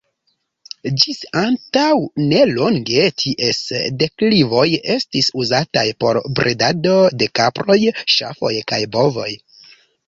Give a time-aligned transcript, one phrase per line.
[1.01, 1.83] Ĝis antaŭ
[2.31, 3.59] nelonge, ties
[4.01, 7.81] deklivoj estis uzataj por bredado de kaproj,
[8.17, 9.33] ŝafoj kaj bovoj.